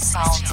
auf 0.00 0.10
Club 0.12 0.22
Sounds 0.24 0.49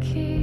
key. 0.00 0.37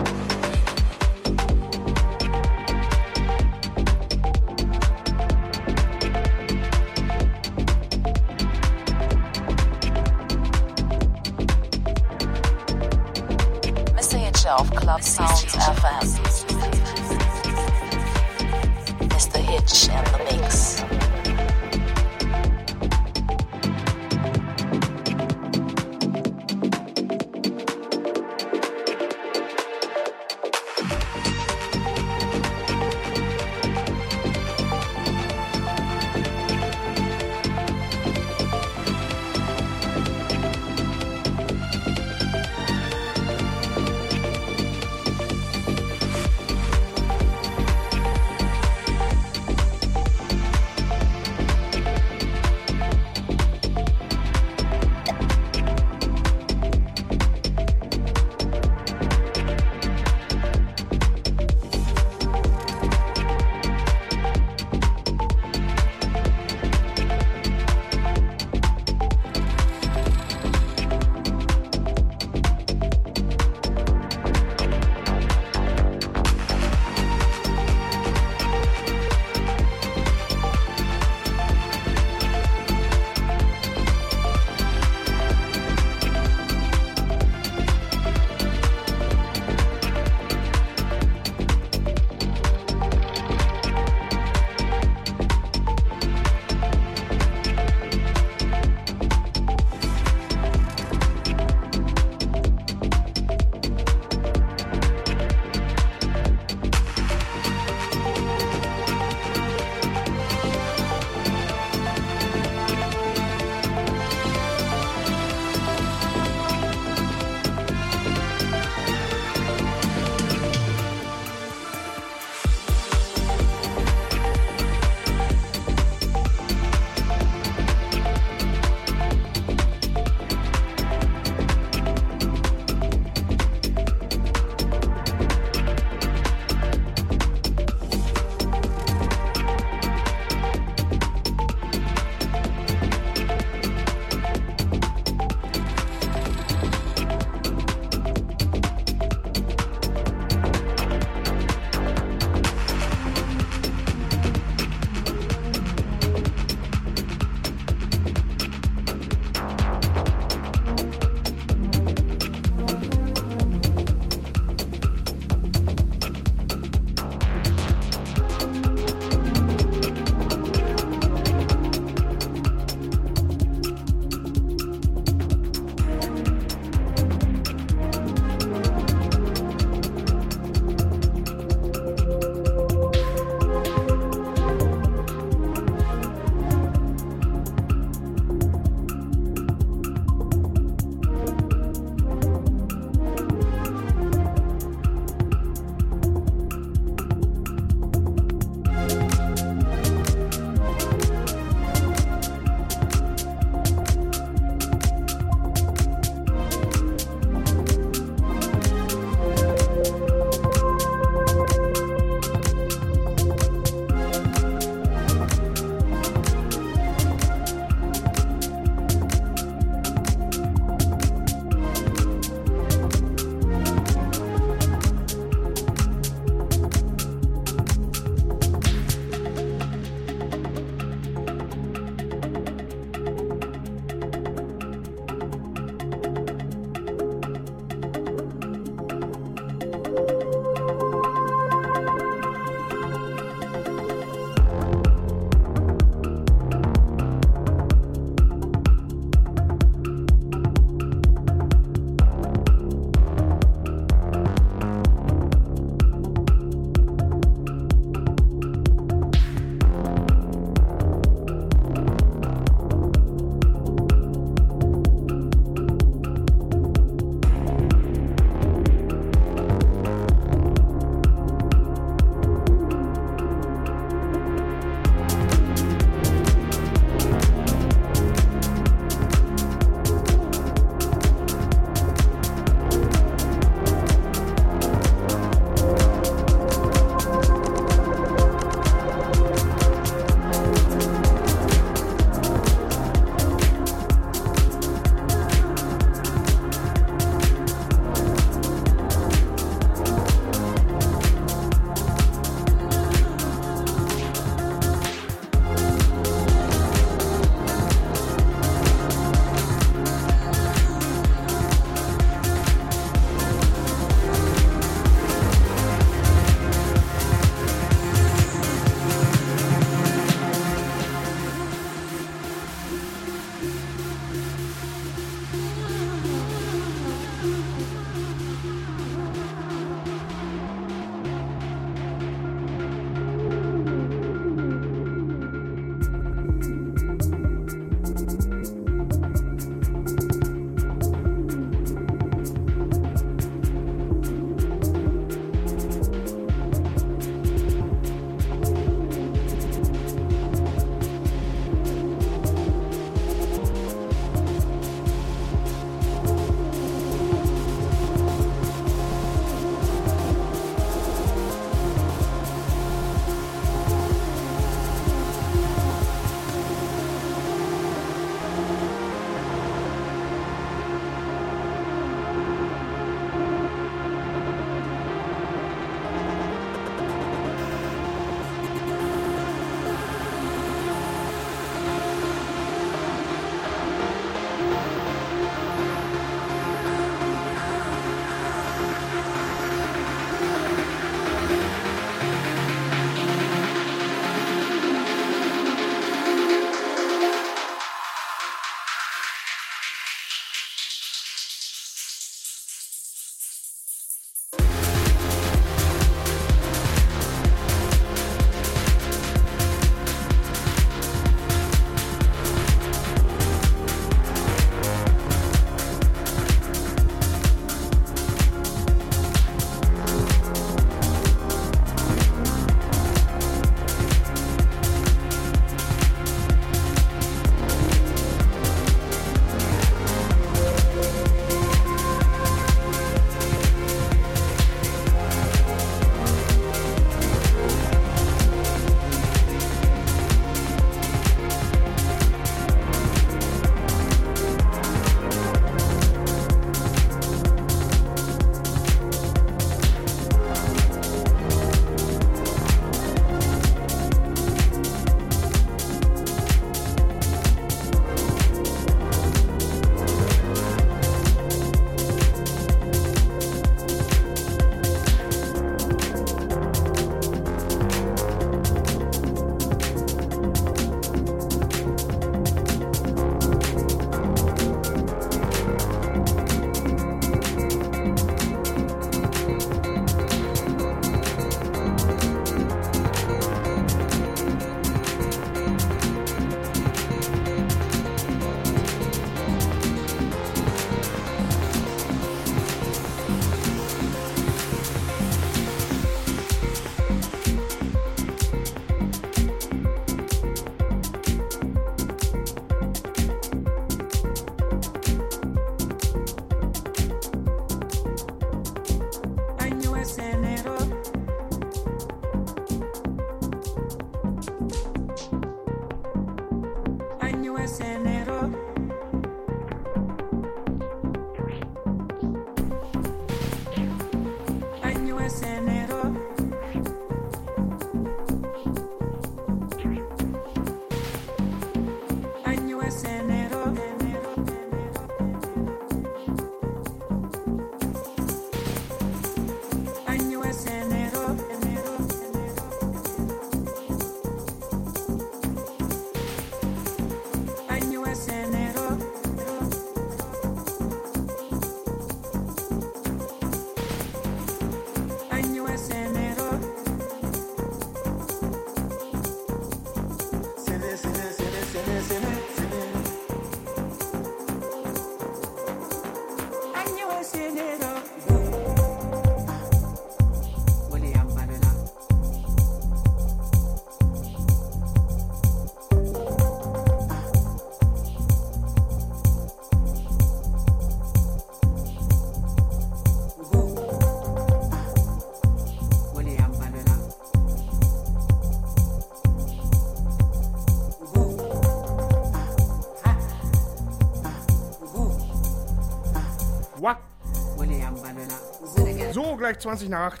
Stockwerk 599.26 599.42
20 599.42 599.68
nach 599.70 599.92
8. 599.92 600.00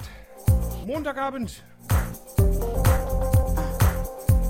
Montagabend. 0.86 1.64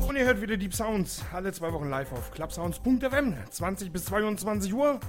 Und 0.07 0.17
ihr 0.17 0.25
hört 0.27 0.43
wieder 0.43 0.59
Deep 0.59 0.75
Sounds. 0.75 1.25
Alle 1.33 1.51
zwei 1.55 1.73
Wochen 1.73 1.89
live 1.89 2.13
auf 2.13 2.31
clubsounds.fm. 2.33 3.37
20 3.51 3.91
bis 3.91 4.05
22 4.05 4.75
Uhr. 4.75 5.01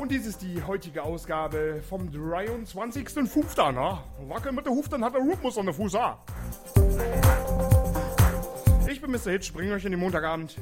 Und 0.00 0.10
dies 0.10 0.24
ist 0.24 0.40
die 0.40 0.62
heutige 0.62 1.02
Ausgabe 1.02 1.82
vom 1.86 2.08
23.05. 2.08 3.72
Na? 3.72 4.04
Wackel 4.26 4.52
mit 4.52 4.64
der 4.64 4.72
Huf, 4.72 4.88
dann 4.88 5.04
hat 5.04 5.12
der 5.12 5.20
Rhythmus 5.20 5.58
an 5.58 5.66
der 5.66 5.74
Fuß. 5.74 5.94
Ah. 5.96 6.18
Ich 8.88 9.02
bin 9.02 9.10
Mr. 9.10 9.32
Hitch, 9.32 9.52
bringe 9.52 9.74
euch 9.74 9.84
in 9.84 9.90
den 9.90 10.00
Montagabend. 10.00 10.56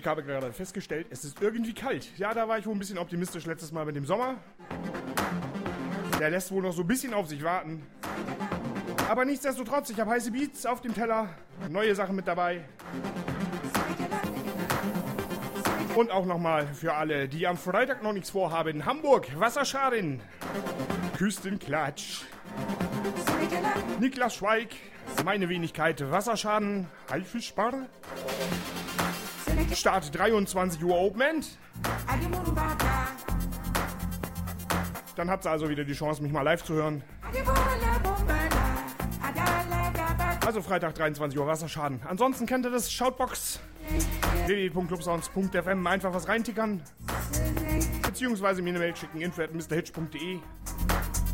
Ich 0.00 0.06
habe 0.06 0.22
gerade 0.22 0.50
festgestellt, 0.54 1.08
es 1.10 1.26
ist 1.26 1.42
irgendwie 1.42 1.74
kalt. 1.74 2.08
Ja, 2.16 2.32
da 2.32 2.48
war 2.48 2.58
ich 2.58 2.64
wohl 2.64 2.74
ein 2.74 2.78
bisschen 2.78 2.96
optimistisch 2.96 3.44
letztes 3.44 3.70
Mal 3.70 3.84
mit 3.84 3.96
dem 3.96 4.06
Sommer. 4.06 4.36
Der 6.18 6.30
lässt 6.30 6.50
wohl 6.50 6.62
noch 6.62 6.72
so 6.72 6.80
ein 6.80 6.86
bisschen 6.86 7.12
auf 7.12 7.28
sich 7.28 7.44
warten. 7.44 7.86
Aber 9.10 9.26
nichtsdestotrotz, 9.26 9.90
ich 9.90 10.00
habe 10.00 10.10
heiße 10.10 10.30
Beats 10.30 10.64
auf 10.64 10.80
dem 10.80 10.94
Teller, 10.94 11.28
neue 11.68 11.94
Sachen 11.94 12.16
mit 12.16 12.26
dabei. 12.26 12.64
Und 15.94 16.10
auch 16.10 16.24
nochmal 16.24 16.66
für 16.68 16.94
alle, 16.94 17.28
die 17.28 17.46
am 17.46 17.58
Freitag 17.58 18.02
noch 18.02 18.14
nichts 18.14 18.30
vorhaben. 18.30 18.86
Hamburg, 18.86 19.38
Wasserschaden, 19.38 20.22
Küstenklatsch, 21.18 22.22
Niklas 24.00 24.36
Schweig, 24.36 24.68
meine 25.26 25.50
Wenigkeit, 25.50 26.10
Wasserschaden, 26.10 26.86
Haifischbar. 27.10 27.86
Start 29.74 30.14
23 30.16 30.82
Uhr 30.84 30.96
Open 30.96 31.20
End. 31.20 31.58
Dann 35.16 35.30
habt 35.30 35.44
ihr 35.46 35.50
also 35.50 35.68
wieder 35.68 35.84
die 35.84 35.92
Chance, 35.92 36.22
mich 36.22 36.32
mal 36.32 36.42
live 36.42 36.62
zu 36.64 36.74
hören. 36.74 37.02
Also 40.46 40.62
Freitag 40.62 40.94
23 40.94 41.38
Uhr 41.38 41.46
Wasserschaden. 41.46 42.00
Ansonsten 42.08 42.46
kennt 42.46 42.66
ihr 42.66 42.70
das 42.70 42.90
Shoutbox 42.90 43.60
www.clubsounds.fm 44.46 45.86
einfach 45.86 46.12
was 46.12 46.28
reintickern. 46.28 46.82
Beziehungsweise 48.02 48.62
mir 48.62 48.70
eine 48.70 48.78
Mail 48.80 48.96
schicken 48.96 49.20
info.mrhitch.de 49.20 50.38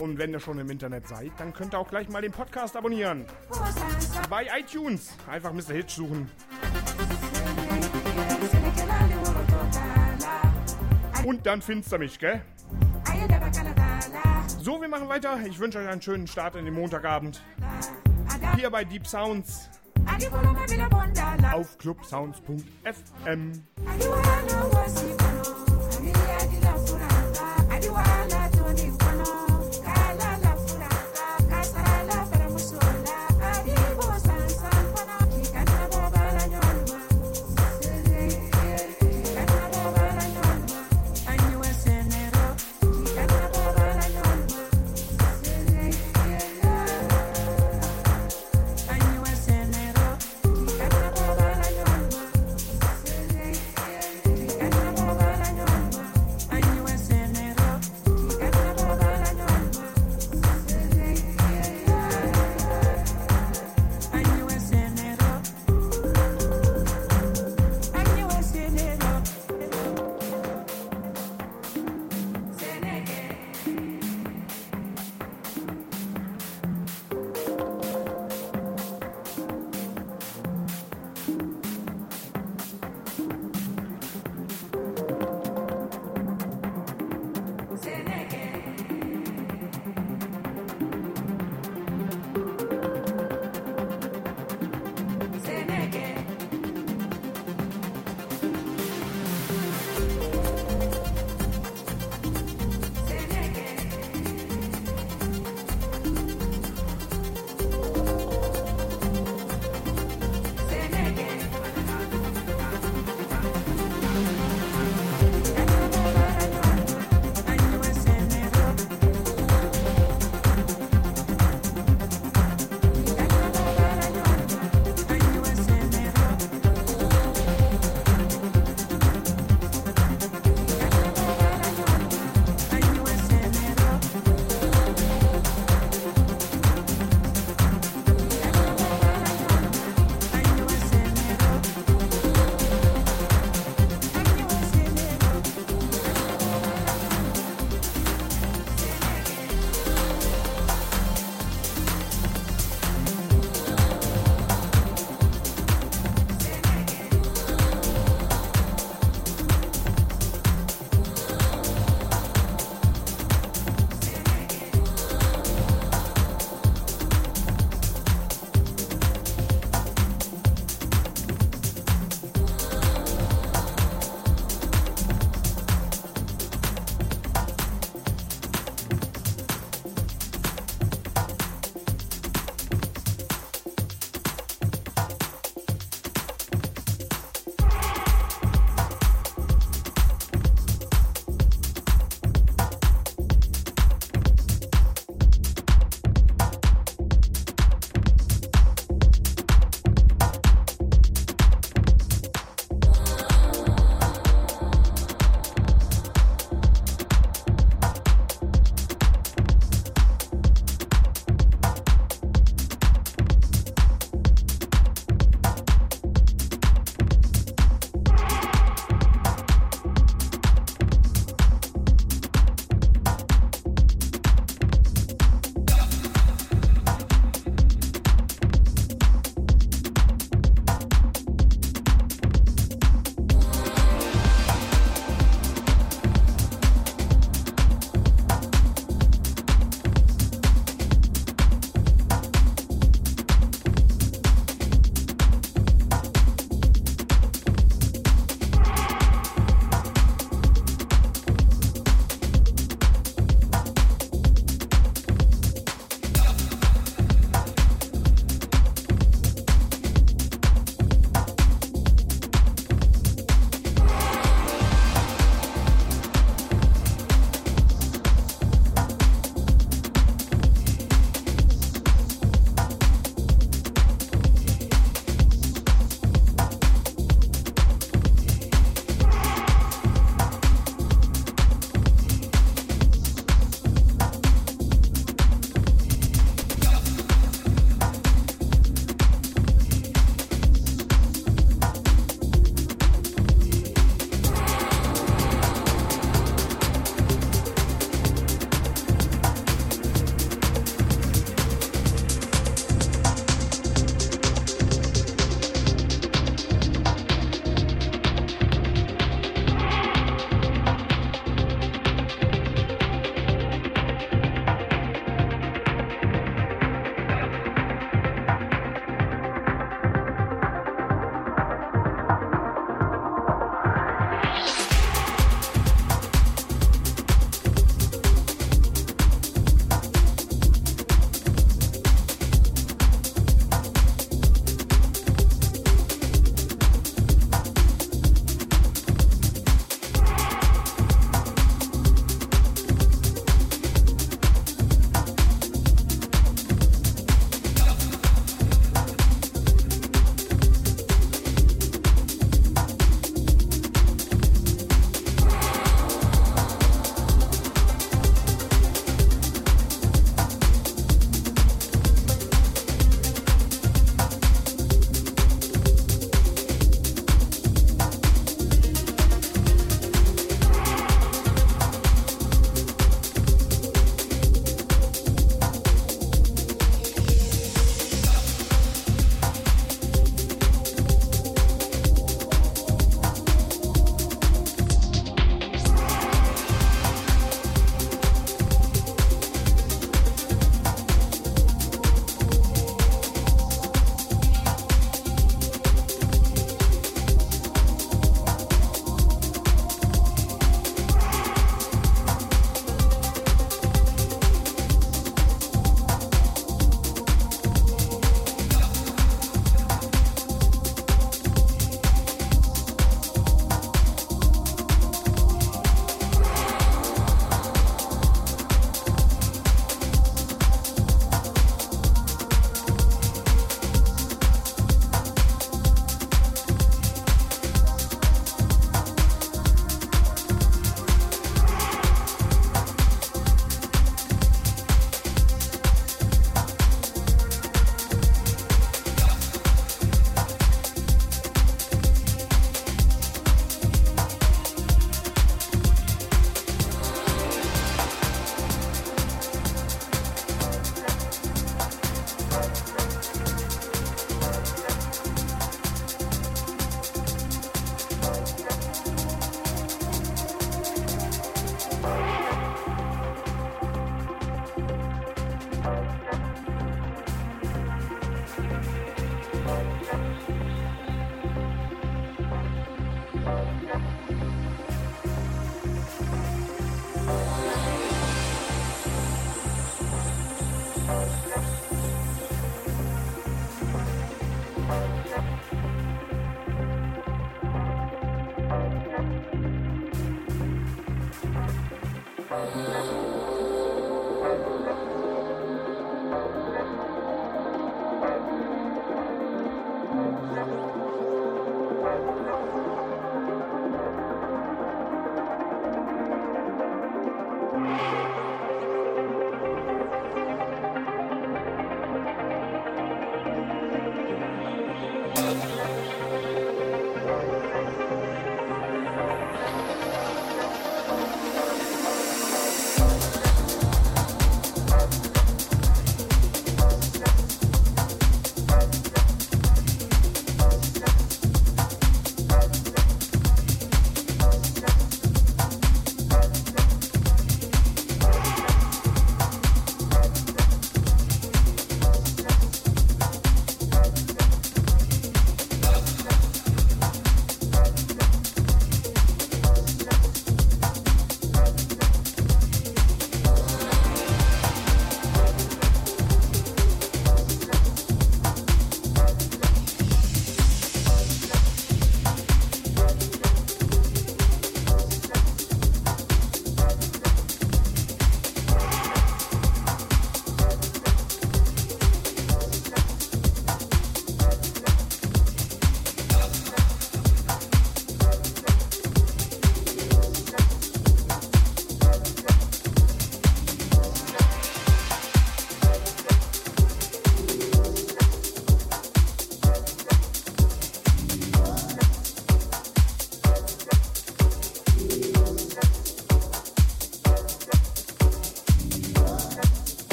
Und 0.00 0.18
wenn 0.18 0.32
ihr 0.32 0.40
schon 0.40 0.58
im 0.58 0.68
Internet 0.70 1.08
seid, 1.08 1.32
dann 1.38 1.52
könnt 1.52 1.74
ihr 1.74 1.78
auch 1.78 1.88
gleich 1.88 2.08
mal 2.08 2.20
den 2.20 2.32
Podcast 2.32 2.76
abonnieren. 2.76 3.24
Bei 4.28 4.46
iTunes 4.58 5.14
einfach 5.30 5.52
Mr. 5.52 5.74
Hitch 5.74 5.94
suchen. 5.94 6.30
Und 11.28 11.44
dann 11.44 11.60
findest 11.60 11.92
du 11.92 11.98
mich, 11.98 12.18
gell? 12.18 12.40
So, 14.62 14.80
wir 14.80 14.88
machen 14.88 15.10
weiter. 15.10 15.38
Ich 15.46 15.58
wünsche 15.58 15.78
euch 15.78 15.86
einen 15.86 16.00
schönen 16.00 16.26
Start 16.26 16.56
in 16.56 16.64
den 16.64 16.72
Montagabend. 16.72 17.42
Hier 18.56 18.70
bei 18.70 18.82
Deep 18.82 19.06
Sounds 19.06 19.68
auf 21.52 21.76
clubsounds.fm. 21.76 23.52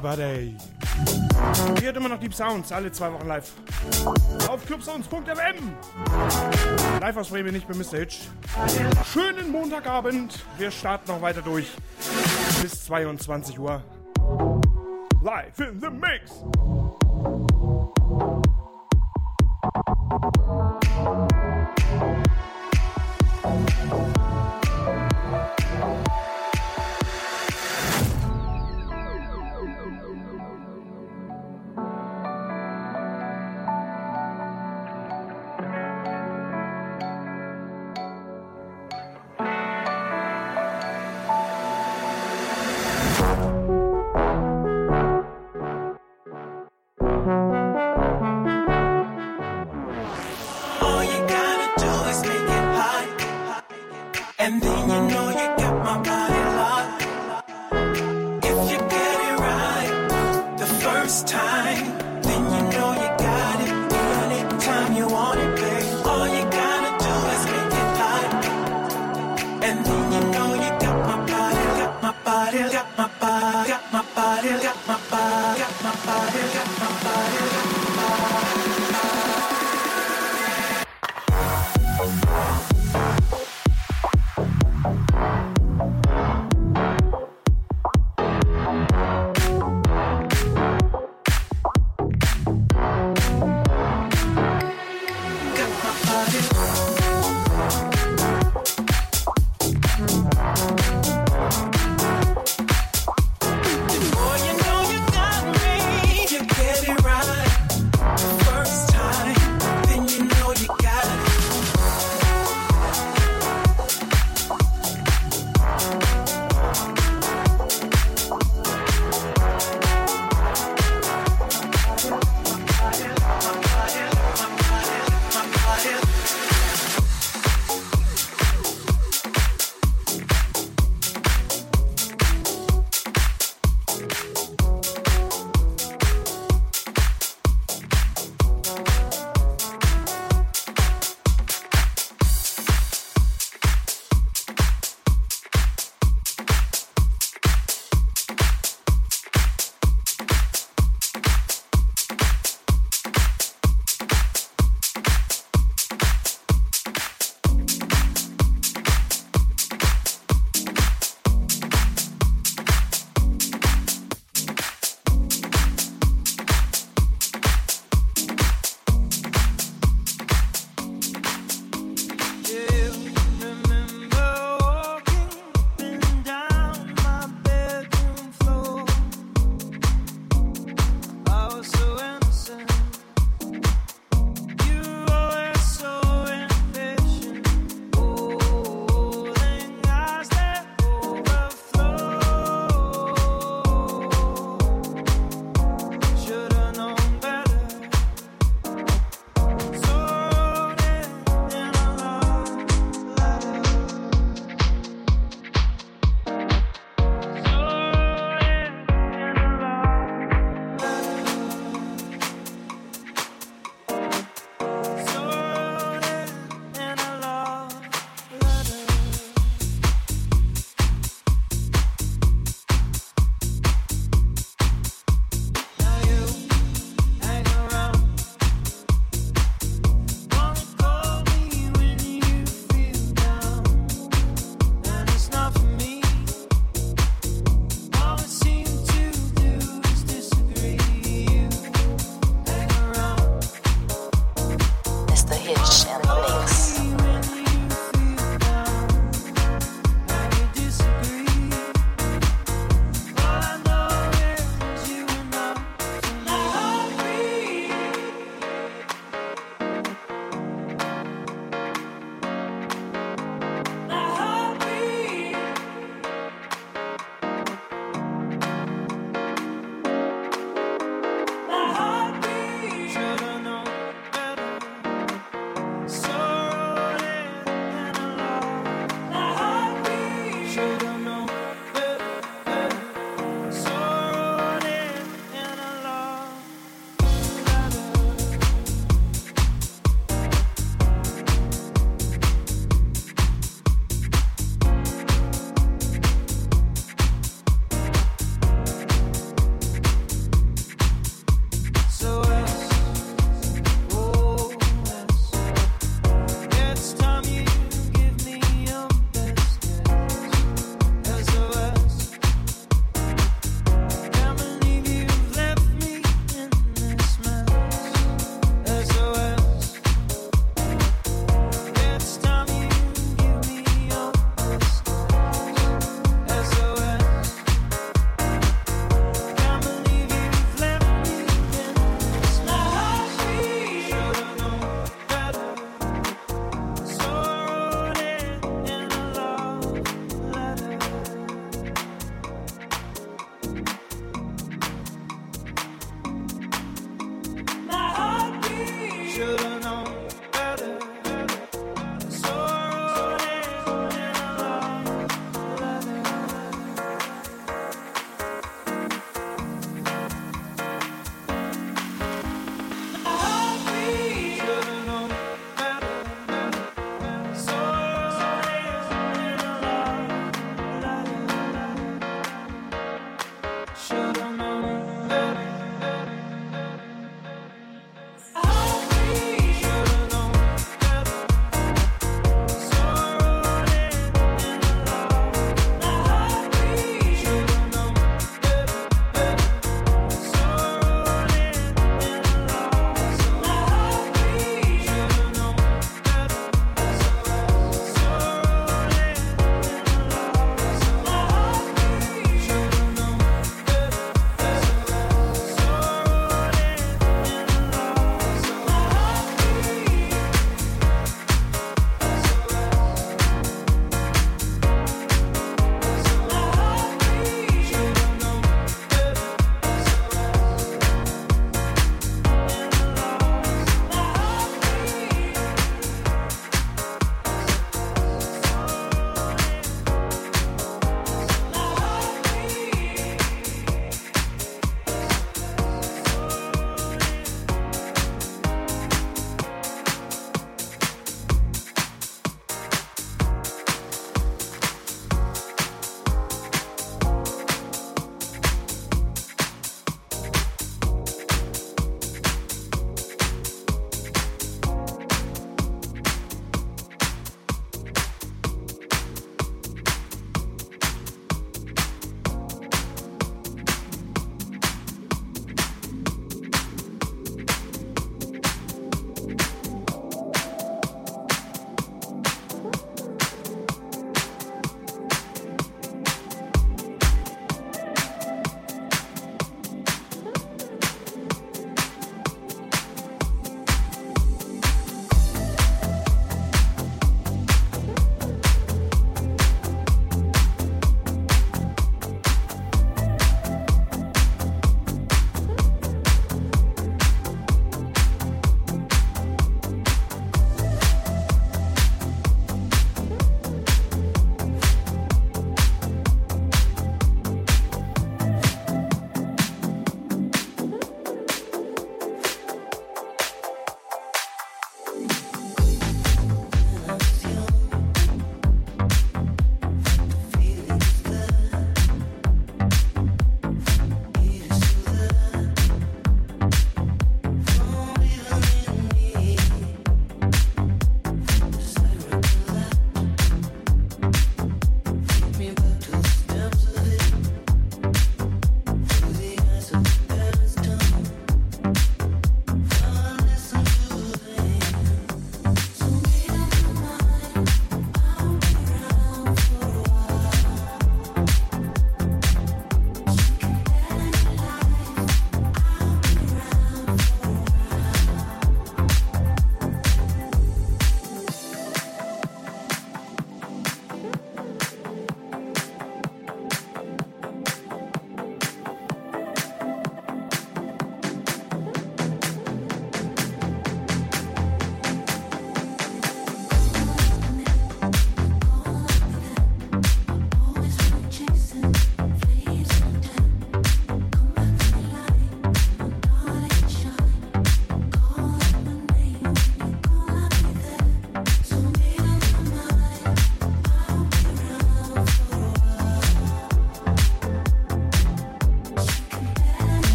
Body. 0.00 0.56
Ihr 1.76 1.82
hört 1.82 1.96
immer 1.96 2.08
noch 2.08 2.18
Deep 2.18 2.34
Sounds, 2.34 2.72
alle 2.72 2.90
zwei 2.92 3.12
Wochen 3.12 3.26
live. 3.26 3.52
Auf 4.48 4.64
clubsounds.fm. 4.66 5.72
Live 7.00 7.16
aus 7.16 7.28
Bremen, 7.28 7.52
nicht 7.52 7.68
bei 7.68 7.74
Mr. 7.74 7.98
Hitch. 7.98 8.28
Schönen 9.12 9.50
Montagabend. 9.50 10.44
Wir 10.58 10.70
starten 10.70 11.10
noch 11.10 11.20
weiter 11.20 11.42
durch. 11.42 11.68
Bis 12.62 12.84
22 12.84 13.58
Uhr. 13.58 13.82
Live 15.22 15.60
in 15.60 15.80
the 15.80 15.90
Mix. 15.90 16.44
All 23.46 23.64
you 23.88 24.15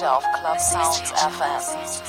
Mr. 0.00 0.02
Hitch 0.02 0.06
auf 0.06 0.24
Club 0.32 0.58
Sounds 0.58 1.12
FM. 1.12 1.99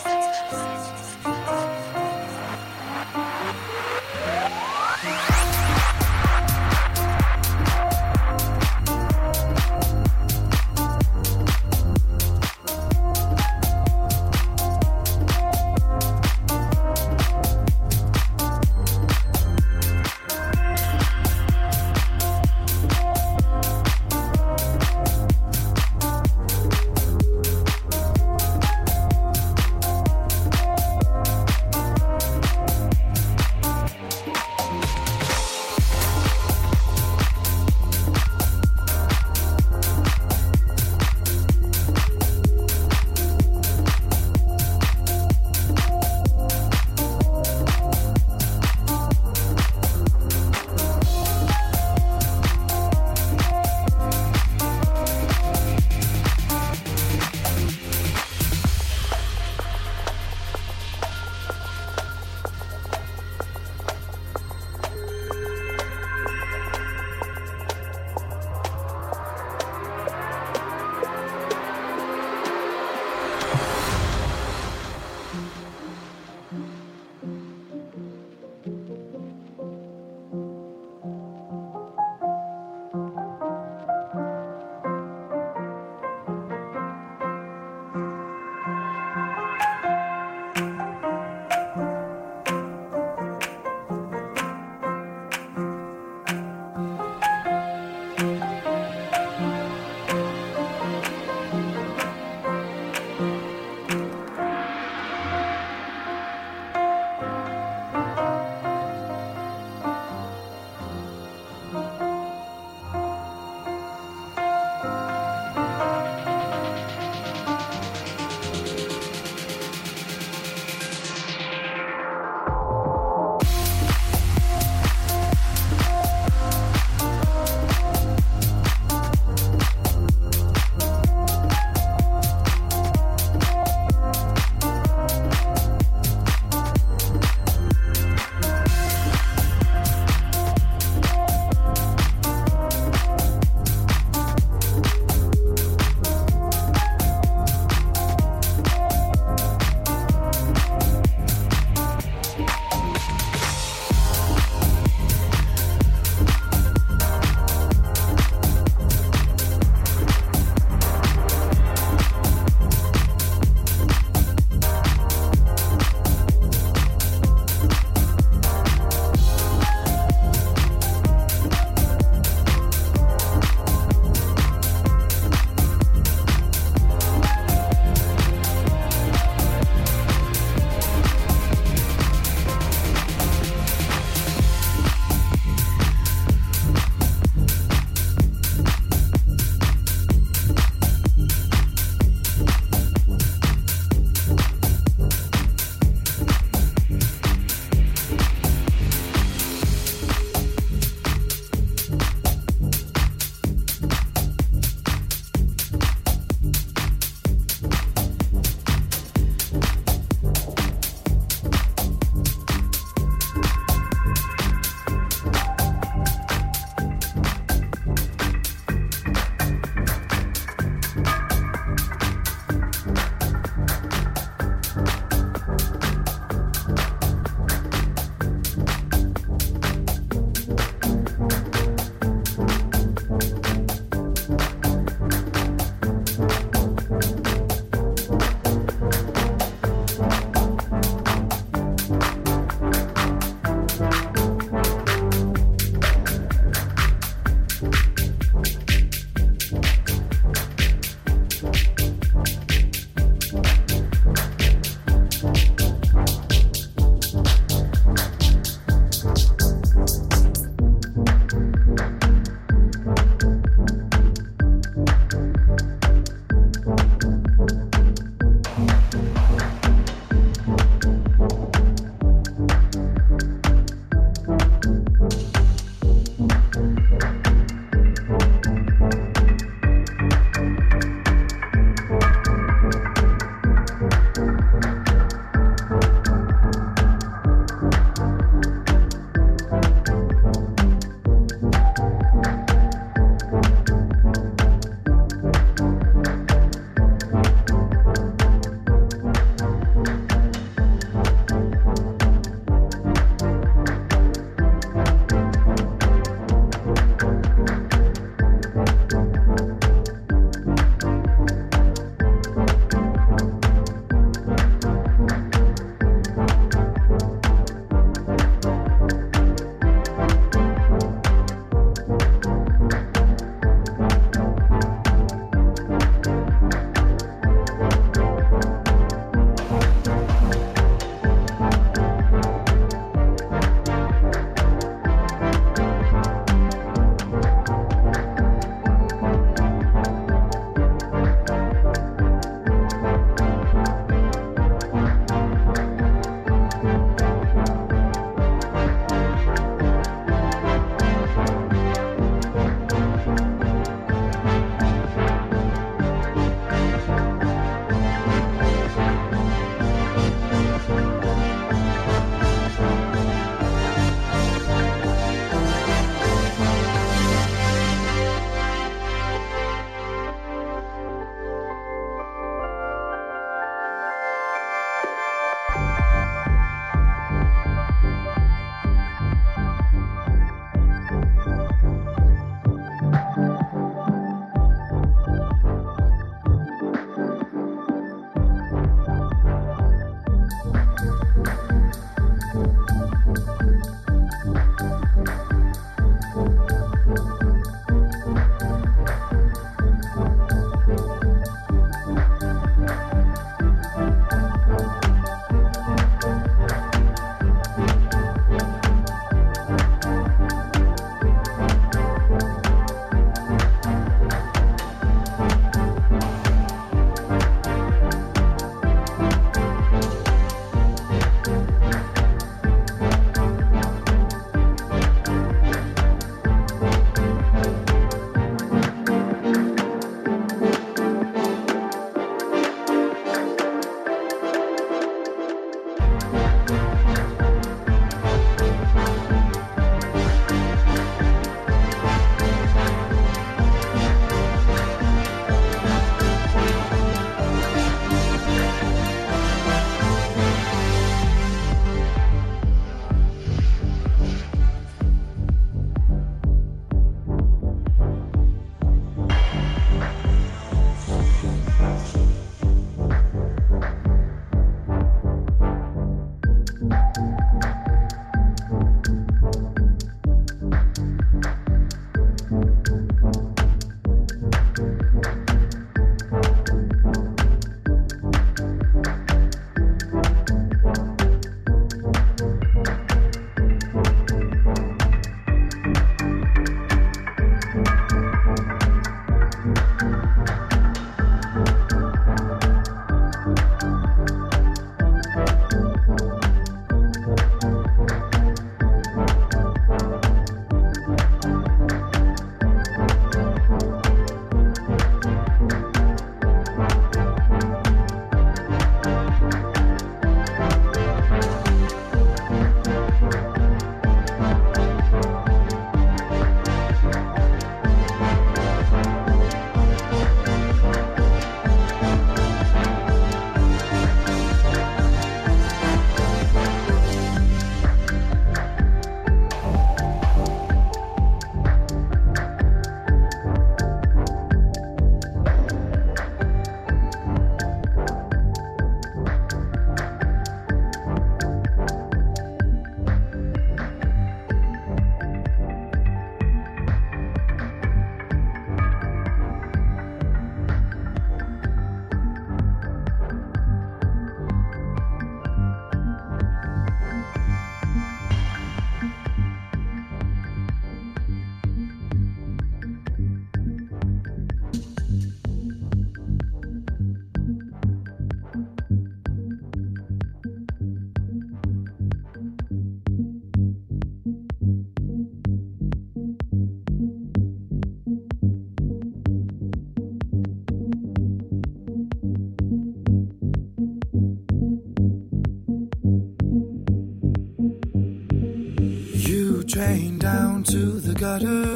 To 591.20 591.28
the 591.28 591.51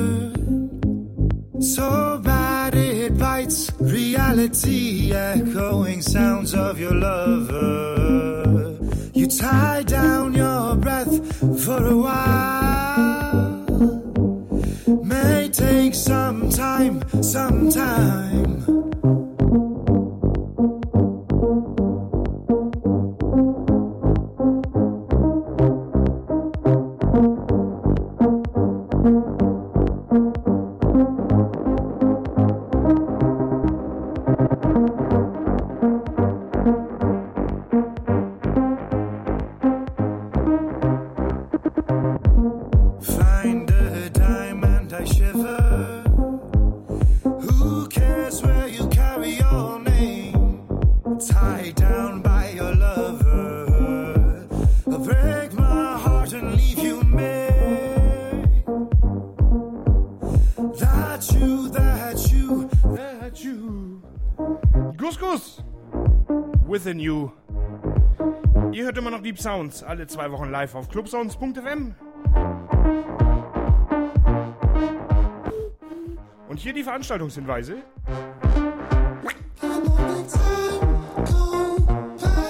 Sounds, 69.76 69.84
alle 69.84 70.07
zwei 70.07 70.31
Wochen 70.31 70.52
live 70.52 70.76
auf 70.76 70.89
clubsounds.fm. 70.89 71.95
Und 76.47 76.60
hier 76.60 76.73
die 76.73 76.84
Veranstaltungshinweise. 76.84 77.77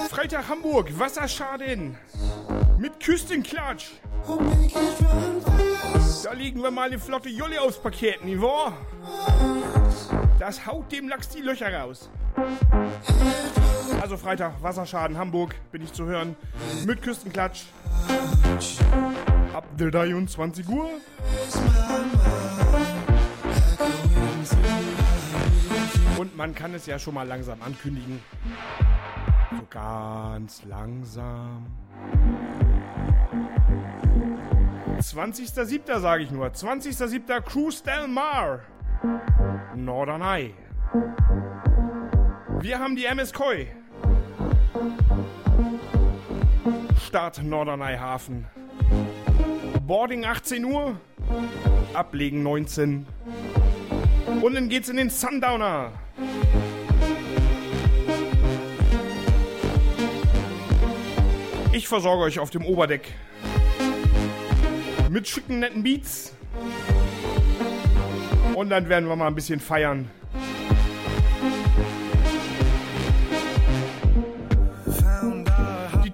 Freitag 0.08 0.48
Hamburg, 0.48 0.98
Wasserschaden. 0.98 1.96
Mit 2.78 3.00
Küstenklatsch. 3.00 3.92
Da 6.24 6.32
liegen 6.32 6.62
wir 6.62 6.70
mal 6.70 6.88
eine 6.88 6.98
flotte 6.98 7.28
Jolle 7.28 7.60
aufs 7.60 7.78
Paket, 7.78 8.20
wahr? 8.40 8.72
Das 10.38 10.66
haut 10.66 10.92
dem 10.92 11.08
Lachs 11.08 11.28
die 11.30 11.40
Löcher 11.40 11.72
raus. 11.72 12.10
Also 14.00 14.16
Freitag, 14.16 14.62
Wasserschaden, 14.62 15.18
Hamburg, 15.18 15.54
bin 15.72 15.82
ich 15.82 15.92
zu 15.92 16.04
hören. 16.04 16.36
Mit 16.86 17.02
Küstenklatsch. 17.02 17.64
Ab 19.52 19.64
der 19.78 19.90
23 19.90 20.68
Uhr. 20.68 20.88
Und 26.18 26.36
man 26.36 26.54
kann 26.54 26.74
es 26.74 26.86
ja 26.86 26.98
schon 26.98 27.14
mal 27.14 27.26
langsam 27.26 27.60
ankündigen. 27.62 28.20
So 29.50 29.66
ganz 29.70 30.64
langsam. 30.64 31.66
20.07. 34.98 36.00
sage 36.00 36.22
ich 36.22 36.30
nur. 36.30 36.46
20.07. 36.46 37.40
Cruise 37.42 37.82
Del 37.82 38.08
Mar. 38.08 38.60
Norderney. 39.74 40.54
Wir 42.60 42.78
haben 42.78 42.96
die 42.96 43.04
MS 43.04 43.32
Koi. 43.32 43.68
Start 47.06 47.42
Norderney 47.42 47.96
Hafen. 47.96 48.46
Boarding 49.86 50.24
18 50.24 50.64
Uhr. 50.64 51.00
Ablegen 51.94 52.42
19. 52.42 53.06
Und 54.42 54.54
dann 54.54 54.68
geht's 54.68 54.88
in 54.88 54.96
den 54.96 55.10
Sundowner. 55.10 55.92
Ich 61.72 61.88
versorge 61.88 62.22
euch 62.22 62.38
auf 62.38 62.50
dem 62.50 62.64
Oberdeck 62.64 63.12
mit 65.10 65.28
schicken, 65.28 65.60
netten 65.60 65.82
Beats. 65.82 66.34
Und 68.54 68.70
dann 68.70 68.88
werden 68.88 69.08
wir 69.08 69.16
mal 69.16 69.28
ein 69.28 69.34
bisschen 69.34 69.60
feiern. 69.60 70.10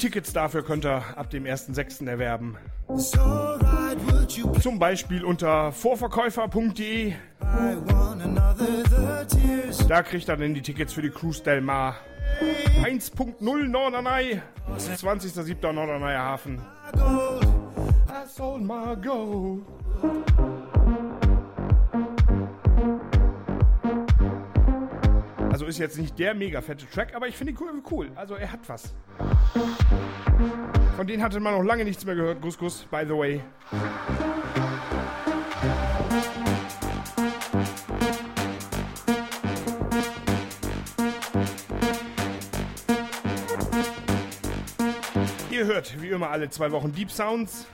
Tickets 0.03 0.33
dafür 0.33 0.65
könnt 0.65 0.85
ihr 0.85 1.01
ab 1.17 1.31
dem 1.31 1.45
1.6. 1.45 2.09
erwerben. 2.09 2.57
Zum 4.61 4.81
Beispiel 4.81 5.25
unter 5.25 5.71
vorverkäufer.de. 5.71 7.13
Da 9.89 10.03
kriegt 10.03 10.29
ihr 10.29 10.37
dann 10.37 10.55
die 10.55 10.61
Tickets 10.61 10.93
für 10.93 11.03
die 11.03 11.11
Cruise 11.11 11.41
Del 11.45 11.61
Mar. 11.61 11.95
1.0 12.83 13.69
Norderney. 13.69 14.43
20.07. 14.77 15.73
Norderney 15.73 16.17
Hafen. 16.17 16.61
I 16.97 18.27
sold 18.27 18.63
my 18.63 18.97
gold. 19.01 19.63
Also 25.63 25.71
ist 25.71 25.79
jetzt 25.79 25.97
nicht 25.97 26.19
der 26.19 26.35
mega 26.35 26.61
fette 26.61 26.91
Track, 26.91 27.15
aber 27.15 27.29
ich 27.29 27.37
finde 27.37 27.53
ihn 27.53 27.59
cool, 27.61 27.71
cool. 27.89 28.11
Also 28.17 28.35
er 28.35 28.51
hat 28.51 28.69
was. 28.69 28.93
Von 30.97 31.07
denen 31.07 31.23
hatte 31.23 31.39
man 31.39 31.55
noch 31.55 31.63
lange 31.63 31.85
nichts 31.85 32.05
mehr 32.05 32.17
gehört. 32.17 32.43
Gus 32.43 32.59
Gus, 32.59 32.85
by 32.91 33.05
the 33.07 33.17
way. 33.17 33.41
Ihr 45.49 45.65
hört 45.65 46.03
wie 46.03 46.09
immer 46.09 46.31
alle 46.31 46.51
zwei 46.51 46.73
Wochen 46.73 46.93
Deep 46.93 47.13
Sounds. 47.13 47.69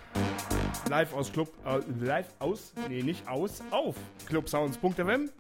Live 0.91 1.15
aus 1.15 1.33
Club. 1.33 1.51
Äh, 1.65 1.81
live 2.05 2.35
aus? 2.39 2.75
Nee, 2.91 3.03
nicht 3.03 3.27
aus. 3.27 3.63
Auf 3.71 3.97
clubsounds.fm. 4.27 5.31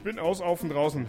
Ich 0.00 0.04
bin 0.04 0.18
aus, 0.18 0.40
auf 0.40 0.62
und 0.62 0.70
draußen. 0.70 1.04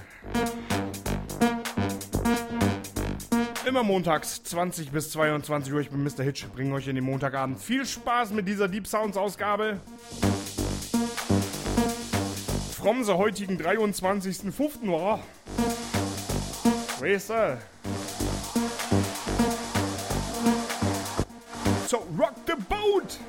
Immer 3.65 3.83
montags 3.83 4.43
20 4.43 4.91
bis 4.91 5.11
22 5.11 5.71
Uhr. 5.71 5.79
Ich 5.79 5.89
bin 5.89 6.03
Mr. 6.03 6.23
Hitch. 6.23 6.45
Bringe 6.53 6.75
euch 6.75 6.89
in 6.89 6.95
den 6.95 7.05
Montagabend 7.05 7.61
viel 7.61 7.85
Spaß 7.85 8.31
mit 8.31 8.49
dieser 8.49 8.67
Deep 8.67 8.85
Sounds 8.85 9.15
Ausgabe. 9.15 9.79
From 12.75 13.05
the 13.05 13.13
heutigen 13.13 13.57
23.05. 13.57 14.89
Oh. 14.89 15.19
Weißt 16.99 17.29
du? 17.29 17.57
So, 21.87 22.05
rock 22.19 22.35
the 22.45 22.55
boat! 22.67 23.19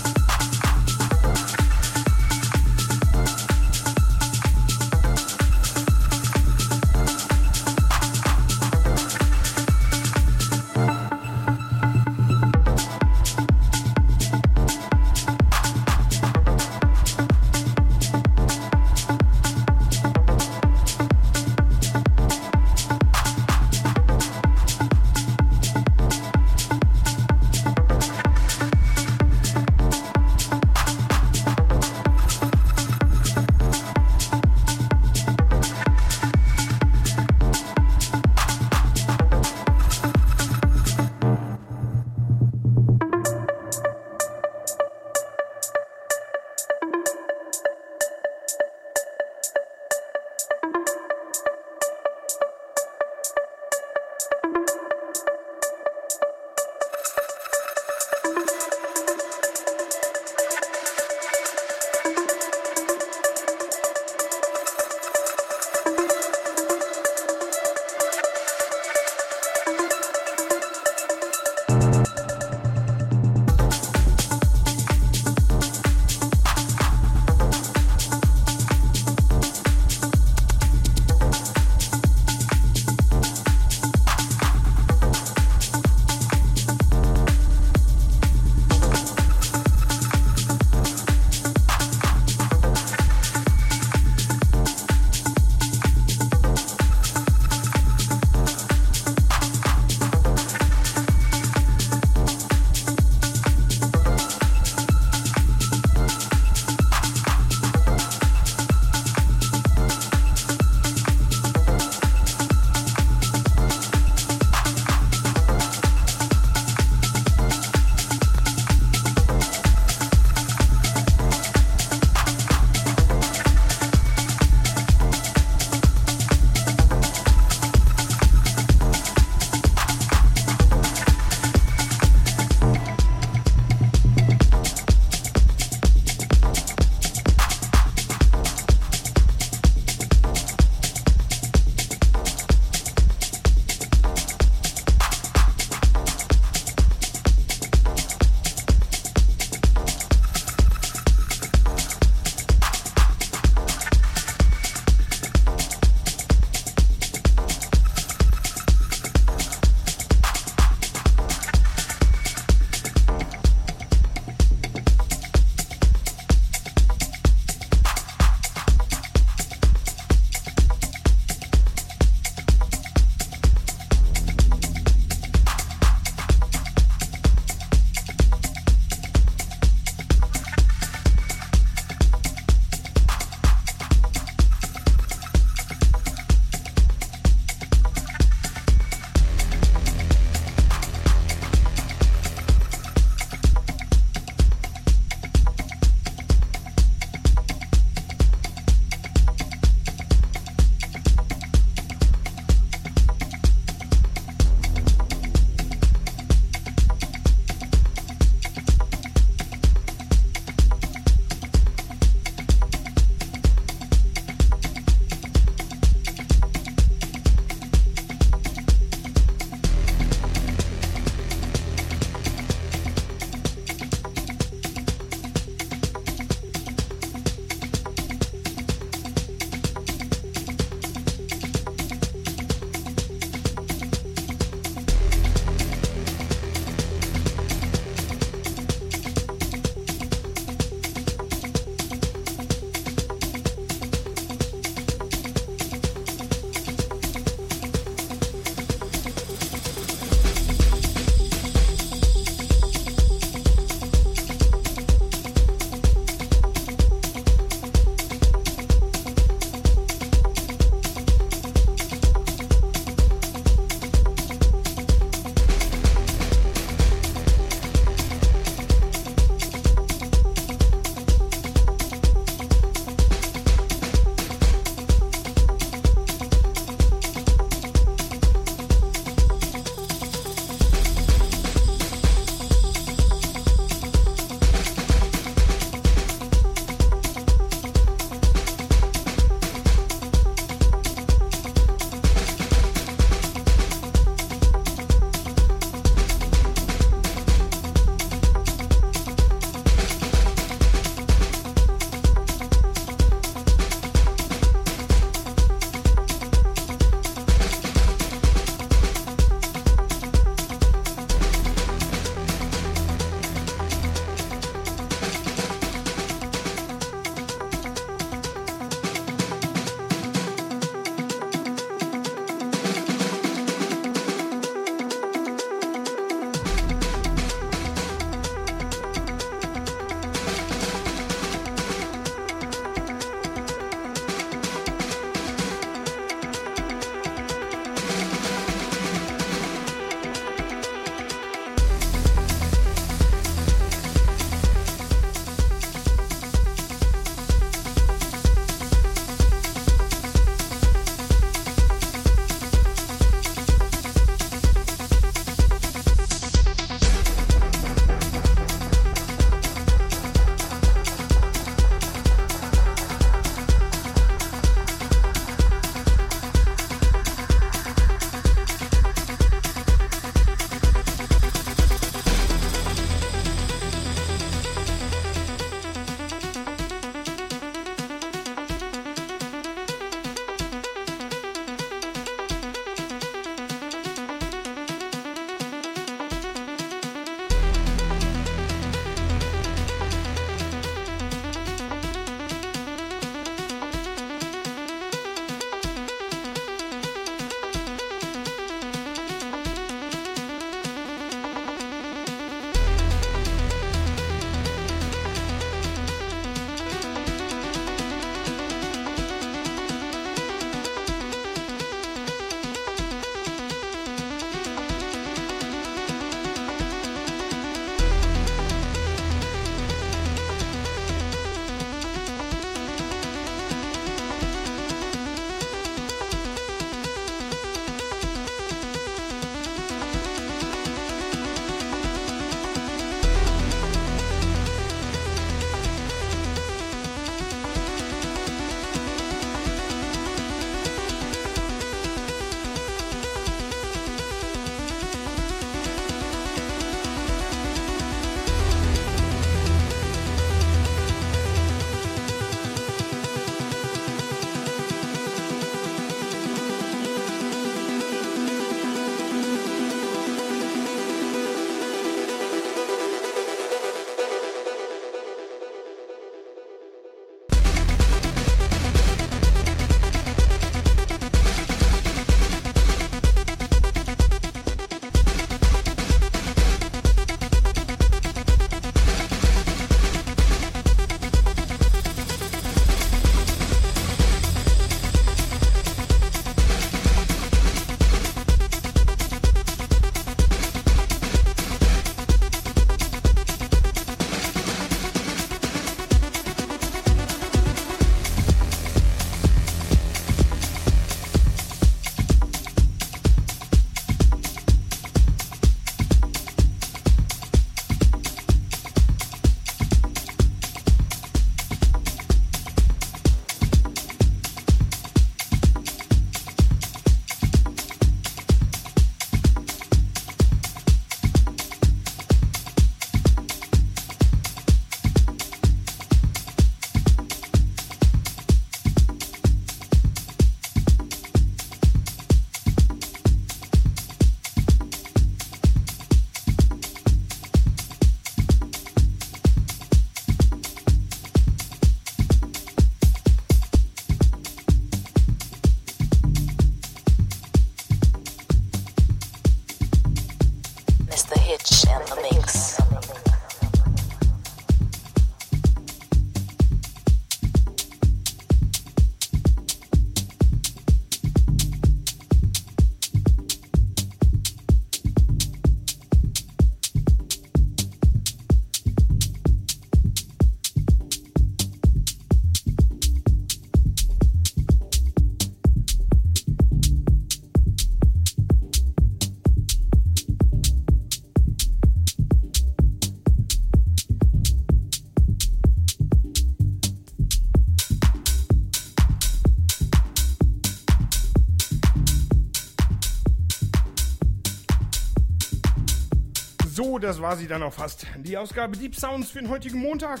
Das 596.80 597.00
war 597.00 597.16
sie 597.16 597.28
dann 597.28 597.42
auch 597.42 597.52
fast. 597.52 597.86
Die 597.98 598.16
Ausgabe 598.18 598.56
Deep 598.56 598.74
Sounds 598.74 599.10
für 599.10 599.20
den 599.20 599.28
heutigen 599.28 599.58
Montag. 599.58 600.00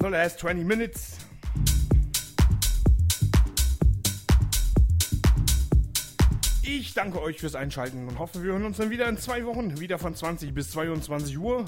The 0.00 0.08
last 0.08 0.40
20 0.40 0.66
minutes. 0.66 1.18
Ich 6.62 6.94
danke 6.94 7.22
euch 7.22 7.38
fürs 7.38 7.54
Einschalten 7.54 8.08
und 8.08 8.18
hoffe, 8.18 8.42
wir 8.42 8.52
hören 8.52 8.64
uns 8.64 8.78
dann 8.78 8.90
wieder 8.90 9.08
in 9.08 9.16
zwei 9.16 9.44
Wochen, 9.46 9.78
wieder 9.78 9.98
von 9.98 10.14
20 10.14 10.52
bis 10.52 10.70
22 10.72 11.38
Uhr 11.38 11.64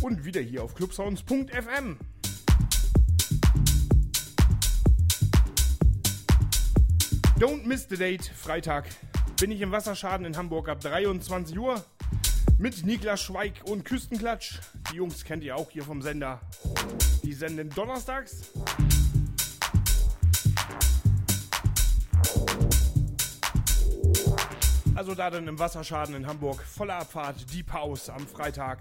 und 0.00 0.24
wieder 0.24 0.40
hier 0.40 0.62
auf 0.62 0.74
clubsounds.fm. 0.74 1.98
Don't 7.38 7.66
miss 7.66 7.86
the 7.86 7.98
date, 7.98 8.24
Freitag 8.24 8.86
bin 9.38 9.50
ich 9.50 9.60
im 9.60 9.70
Wasserschaden 9.70 10.24
in 10.24 10.38
Hamburg 10.38 10.70
ab 10.70 10.80
23 10.80 11.58
Uhr 11.58 11.84
mit 12.56 12.86
Niklas 12.86 13.20
Schweig 13.20 13.52
und 13.64 13.84
Küstenklatsch. 13.84 14.60
Die 14.90 14.96
Jungs 14.96 15.22
kennt 15.22 15.44
ihr 15.44 15.54
auch 15.54 15.70
hier 15.70 15.82
vom 15.82 16.00
Sender. 16.00 16.40
Die 17.22 17.34
senden 17.34 17.68
donnerstags. 17.68 18.52
Also 24.94 25.14
da 25.14 25.28
dann 25.28 25.46
im 25.46 25.58
Wasserschaden 25.58 26.14
in 26.14 26.26
Hamburg. 26.26 26.62
Volle 26.62 26.94
Abfahrt, 26.94 27.52
Deep 27.52 27.70
House 27.70 28.08
am 28.08 28.26
Freitag. 28.26 28.78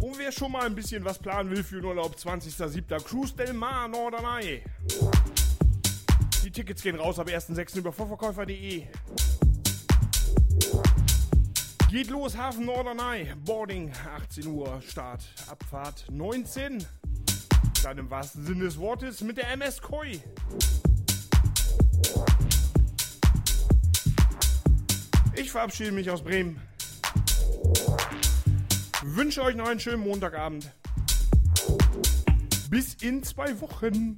Und 0.00 0.18
wer 0.18 0.30
schon 0.32 0.52
mal 0.52 0.66
ein 0.66 0.74
bisschen 0.74 1.02
was 1.02 1.18
planen 1.18 1.50
will 1.50 1.64
für 1.64 1.76
den 1.76 1.86
Urlaub, 1.86 2.14
20.07. 2.16 3.02
Cruise 3.02 3.34
del 3.34 3.54
Mar 3.54 3.88
Norderney. 3.88 4.62
Tickets 6.58 6.82
gehen 6.82 6.96
raus 6.96 7.20
ab 7.20 7.28
1.06. 7.28 7.78
über 7.78 7.92
vorverkäufer.de. 7.92 8.82
Geht 11.88 12.10
los, 12.10 12.36
Hafen 12.36 12.66
Norderney. 12.66 13.32
Boarding 13.44 13.92
18 14.16 14.48
Uhr, 14.48 14.82
Start, 14.82 15.22
Abfahrt 15.48 16.06
19. 16.10 16.84
Dann 17.84 17.98
im 17.98 18.10
wahrsten 18.10 18.44
Sinne 18.44 18.64
des 18.64 18.76
Wortes 18.76 19.20
mit 19.20 19.36
der 19.36 19.52
MS 19.52 19.80
Koi. 19.80 20.18
Ich 25.36 25.52
verabschiede 25.52 25.92
mich 25.92 26.10
aus 26.10 26.24
Bremen. 26.24 26.60
Wünsche 29.04 29.44
euch 29.44 29.54
noch 29.54 29.68
einen 29.68 29.78
schönen 29.78 30.02
Montagabend. 30.02 30.72
Bis 32.68 32.94
in 32.94 33.22
zwei 33.22 33.60
Wochen. 33.60 34.16